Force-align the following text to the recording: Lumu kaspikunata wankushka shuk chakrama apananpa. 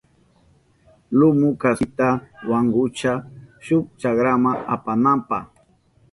Lumu 1.17 1.47
kaspikunata 1.61 2.07
wankushka 2.49 3.11
shuk 3.65 3.83
chakrama 3.99 4.51
apananpa. 4.73 5.37